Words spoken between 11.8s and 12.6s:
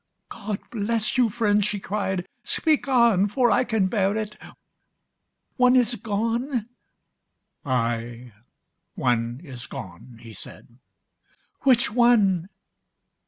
one?"